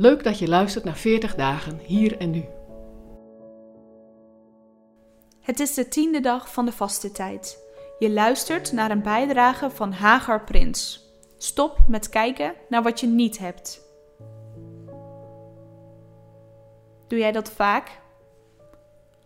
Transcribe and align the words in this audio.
Leuk 0.00 0.24
dat 0.24 0.38
je 0.38 0.48
luistert 0.48 0.84
naar 0.84 0.96
40 0.96 1.34
dagen 1.34 1.78
hier 1.78 2.18
en 2.18 2.30
nu. 2.30 2.44
Het 5.40 5.60
is 5.60 5.74
de 5.74 5.88
tiende 5.88 6.20
dag 6.20 6.52
van 6.52 6.64
de 6.64 6.72
vaste 6.72 7.12
tijd. 7.12 7.58
Je 7.98 8.10
luistert 8.10 8.72
naar 8.72 8.90
een 8.90 9.02
bijdrage 9.02 9.70
van 9.70 9.92
Hagar 9.92 10.44
Prins. 10.44 11.04
Stop 11.38 11.78
met 11.88 12.08
kijken 12.08 12.54
naar 12.68 12.82
wat 12.82 13.00
je 13.00 13.06
niet 13.06 13.38
hebt. 13.38 13.80
Doe 17.08 17.18
jij 17.18 17.32
dat 17.32 17.50
vaak? 17.50 18.00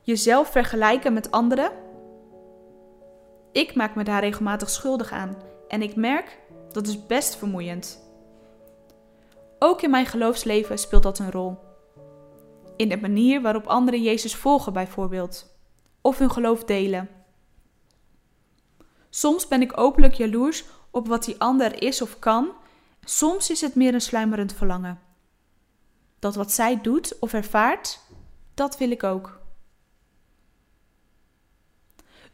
Jezelf 0.03 0.49
vergelijken 0.49 1.13
met 1.13 1.31
anderen? 1.31 1.73
Ik 3.53 3.75
maak 3.75 3.95
me 3.95 4.05
daar 4.05 4.21
regelmatig 4.21 4.71
schuldig 4.71 5.13
aan 5.13 5.37
en 5.69 5.83
ik 5.83 5.97
merk 5.97 6.39
dat 6.71 6.87
is 6.87 7.07
best 7.07 7.37
vermoeiend. 7.37 8.12
Ook 9.65 9.83
in 9.83 9.91
mijn 9.91 10.07
geloofsleven 10.07 10.79
speelt 10.79 11.03
dat 11.03 11.19
een 11.19 11.31
rol. 11.31 11.59
In 12.77 12.89
de 12.89 12.97
manier 12.97 13.43
waarop 13.43 13.67
anderen 13.67 14.03
Jezus 14.03 14.35
volgen, 14.35 14.73
bijvoorbeeld, 14.73 15.57
of 16.01 16.19
hun 16.19 16.31
geloof 16.31 16.65
delen. 16.65 17.09
Soms 19.11 19.49
ben 19.49 19.61
ik 19.61 19.79
openlijk 19.79 20.15
jaloers 20.15 20.65
op 20.91 21.09
wat 21.09 21.25
die 21.25 21.41
ander 21.41 21.83
is 21.83 22.03
of 22.03 22.19
kan, 22.19 22.53
soms 23.05 23.51
is 23.51 23.61
het 23.61 23.75
meer 23.75 23.95
een 23.95 24.01
sluimerend 24.01 24.53
verlangen. 24.53 25.01
Dat 26.19 26.35
wat 26.35 26.53
zij 26.53 26.81
doet 26.81 27.19
of 27.19 27.33
ervaart, 27.33 28.01
dat 28.55 28.79
wil 28.79 28.91
ik 28.91 29.03
ook. 29.03 29.41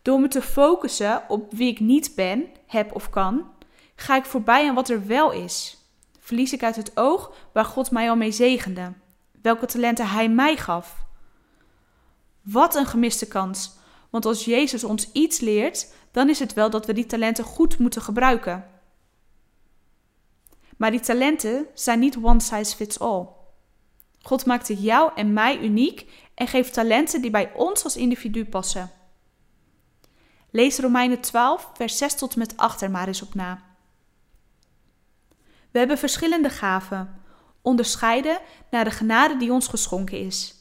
Door 0.02 0.20
me 0.20 0.28
te 0.28 0.42
focussen 0.42 1.22
op 1.28 1.52
wie 1.52 1.70
ik 1.70 1.80
niet 1.80 2.12
ben, 2.14 2.46
heb 2.66 2.94
of 2.94 3.10
kan, 3.10 3.50
ga 3.94 4.16
ik 4.16 4.24
voorbij 4.24 4.68
aan 4.68 4.74
wat 4.74 4.88
er 4.88 5.06
wel 5.06 5.32
is. 5.32 5.77
Verlies 6.28 6.52
ik 6.52 6.62
uit 6.62 6.76
het 6.76 6.96
oog 6.96 7.32
waar 7.52 7.64
God 7.64 7.90
mij 7.90 8.10
al 8.10 8.16
mee 8.16 8.32
zegende, 8.32 8.92
welke 9.42 9.66
talenten 9.66 10.08
Hij 10.08 10.28
mij 10.28 10.56
gaf. 10.56 11.04
Wat 12.42 12.74
een 12.74 12.86
gemiste 12.86 13.28
kans, 13.28 13.72
want 14.10 14.26
als 14.26 14.44
Jezus 14.44 14.84
ons 14.84 15.12
iets 15.12 15.40
leert, 15.40 15.92
dan 16.10 16.28
is 16.28 16.38
het 16.38 16.54
wel 16.54 16.70
dat 16.70 16.86
we 16.86 16.92
die 16.92 17.06
talenten 17.06 17.44
goed 17.44 17.78
moeten 17.78 18.02
gebruiken. 18.02 18.64
Maar 20.76 20.90
die 20.90 21.00
talenten 21.00 21.66
zijn 21.74 21.98
niet 21.98 22.16
one 22.22 22.40
size 22.40 22.76
fits 22.76 22.98
all. 22.98 23.26
God 24.22 24.46
maakte 24.46 24.74
jou 24.74 25.12
en 25.14 25.32
mij 25.32 25.58
uniek 25.58 26.10
en 26.34 26.46
geeft 26.46 26.72
talenten 26.72 27.22
die 27.22 27.30
bij 27.30 27.52
ons 27.54 27.84
als 27.84 27.96
individu 27.96 28.44
passen. 28.44 28.90
Lees 30.50 30.78
Romeinen 30.78 31.20
12, 31.20 31.70
vers 31.74 31.98
6 31.98 32.14
tot 32.14 32.32
en 32.32 32.38
met 32.38 32.56
8 32.56 32.80
er 32.80 32.90
maar 32.90 33.06
eens 33.06 33.22
op 33.22 33.34
na. 33.34 33.67
We 35.78 35.84
hebben 35.84 36.02
verschillende 36.02 36.50
gaven, 36.50 37.22
onderscheiden 37.62 38.38
naar 38.70 38.84
de 38.84 38.90
genade 38.90 39.36
die 39.36 39.52
ons 39.52 39.68
geschonken 39.68 40.18
is. 40.20 40.54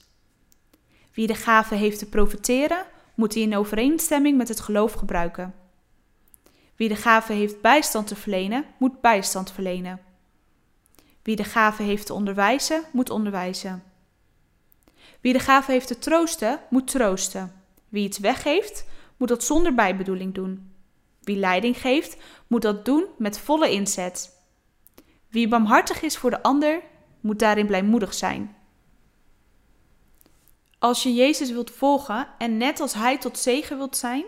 Wie 1.14 1.28
de 1.28 1.36
gave 1.36 1.76
heeft 1.76 2.00
te 2.00 2.10
profiteren, 2.10 2.86
moet 3.16 3.32
die 3.32 3.44
in 3.44 3.56
overeenstemming 3.56 4.38
met 4.38 4.48
het 4.48 4.60
geloof 4.60 4.94
gebruiken. 4.94 5.56
Wie 6.76 6.90
de 6.90 6.96
gave 6.96 7.34
heeft 7.34 7.62
bijstand 7.62 8.08
te 8.08 8.16
verlenen, 8.16 8.66
moet 8.78 9.02
bijstand 9.02 9.52
verlenen. 9.52 10.00
Wie 11.24 11.36
de 11.36 11.44
gave 11.44 11.84
heeft 11.84 12.06
te 12.06 12.14
onderwijzen, 12.14 12.84
moet 12.92 13.10
onderwijzen. 13.10 13.84
Wie 15.22 15.34
de 15.34 15.40
gave 15.40 15.72
heeft 15.72 15.88
te 15.88 16.00
troosten, 16.00 16.60
moet 16.70 16.88
troosten. 16.88 17.54
Wie 17.90 18.04
iets 18.04 18.20
weggeeft, 18.20 18.86
moet 19.18 19.28
dat 19.28 19.44
zonder 19.44 19.74
bijbedoeling 19.76 20.34
doen. 20.34 20.72
Wie 21.22 21.38
leiding 21.38 21.78
geeft, 21.78 22.18
moet 22.48 22.62
dat 22.62 22.86
doen 22.86 23.06
met 23.18 23.40
volle 23.40 23.72
inzet. 23.72 24.36
Wie 25.30 25.48
barmhartig 25.48 26.02
is 26.02 26.18
voor 26.18 26.30
de 26.30 26.44
ander, 26.44 26.82
moet 27.22 27.40
daarin 27.40 27.66
blijmoedig 27.66 28.14
zijn. 28.14 28.56
Als 30.80 31.04
je 31.04 31.14
Jezus 31.14 31.52
wilt 31.52 31.72
volgen 31.72 32.28
en 32.38 32.58
net 32.58 32.80
als 32.80 32.94
Hij 32.94 33.18
tot 33.18 33.38
zegen 33.38 33.78
wilt 33.78 33.98
zijn, 33.98 34.26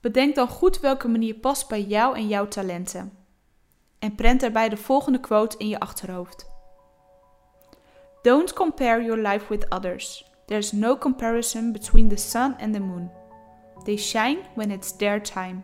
bedenk 0.00 0.34
dan 0.34 0.48
goed 0.48 0.80
welke 0.80 1.08
manier 1.08 1.34
past 1.34 1.68
bij 1.68 1.82
jou 1.82 2.16
en 2.16 2.28
jouw 2.28 2.48
talenten. 2.48 3.12
En 3.98 4.14
prent 4.14 4.40
daarbij 4.40 4.68
de 4.68 4.76
volgende 4.76 5.20
quote 5.20 5.58
in 5.58 5.68
je 5.68 5.80
achterhoofd. 5.80 6.50
Don't 8.22 8.52
compare 8.52 9.04
your 9.04 9.28
life 9.28 9.46
with 9.48 9.68
others. 9.68 10.30
There 10.46 10.60
is 10.60 10.72
no 10.72 10.98
comparison 10.98 11.72
between 11.72 12.08
the 12.08 12.16
sun 12.16 12.56
and 12.60 12.72
the 12.72 12.80
moon. 12.80 13.10
They 13.84 13.96
shine 13.96 14.38
when 14.54 14.70
it's 14.70 14.96
their 14.96 15.22
time. 15.22 15.62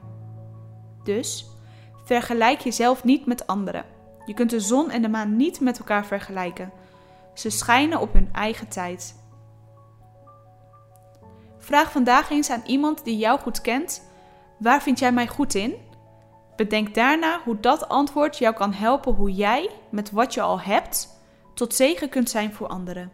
Dus 1.04 1.46
vergelijk 2.04 2.60
jezelf 2.60 3.04
niet 3.04 3.26
met 3.26 3.46
anderen. 3.46 3.84
Je 4.28 4.34
kunt 4.34 4.50
de 4.50 4.60
zon 4.60 4.90
en 4.90 5.02
de 5.02 5.08
maan 5.08 5.36
niet 5.36 5.60
met 5.60 5.78
elkaar 5.78 6.06
vergelijken. 6.06 6.72
Ze 7.34 7.50
schijnen 7.50 8.00
op 8.00 8.12
hun 8.12 8.28
eigen 8.32 8.68
tijd. 8.68 9.16
Vraag 11.58 11.92
vandaag 11.92 12.30
eens 12.30 12.50
aan 12.50 12.62
iemand 12.66 13.04
die 13.04 13.16
jou 13.16 13.40
goed 13.40 13.60
kent: 13.60 14.10
waar 14.58 14.82
vind 14.82 14.98
jij 14.98 15.12
mij 15.12 15.26
goed 15.26 15.54
in? 15.54 15.74
Bedenk 16.56 16.94
daarna 16.94 17.40
hoe 17.44 17.60
dat 17.60 17.88
antwoord 17.88 18.38
jou 18.38 18.54
kan 18.54 18.72
helpen 18.72 19.14
hoe 19.14 19.32
jij, 19.32 19.70
met 19.90 20.10
wat 20.10 20.34
je 20.34 20.40
al 20.40 20.60
hebt, 20.60 21.08
tot 21.54 21.74
zegen 21.74 22.08
kunt 22.08 22.30
zijn 22.30 22.52
voor 22.52 22.66
anderen. 22.66 23.12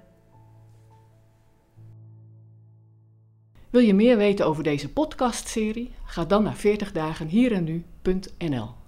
Wil 3.70 3.82
je 3.82 3.94
meer 3.94 4.16
weten 4.16 4.46
over 4.46 4.62
deze 4.62 4.92
podcastserie? 4.92 5.94
Ga 6.04 6.24
dan 6.24 6.42
naar 6.42 6.56
40dagenhierennu.nl 6.56 8.82